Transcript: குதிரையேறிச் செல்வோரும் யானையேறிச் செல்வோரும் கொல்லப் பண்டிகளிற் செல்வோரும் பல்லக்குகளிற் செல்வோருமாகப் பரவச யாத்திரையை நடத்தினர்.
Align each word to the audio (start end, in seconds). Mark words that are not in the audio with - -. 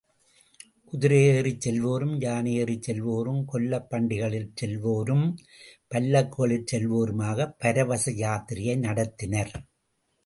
குதிரையேறிச் 0.93 1.59
செல்வோரும் 1.65 2.15
யானையேறிச் 2.21 2.87
செல்வோரும் 2.87 3.43
கொல்லப் 3.51 3.87
பண்டிகளிற் 3.91 4.49
செல்வோரும் 4.61 5.25
பல்லக்குகளிற் 5.91 6.67
செல்வோருமாகப் 6.71 7.55
பரவச 7.57 8.11
யாத்திரையை 8.23 8.77
நடத்தினர். 8.87 9.53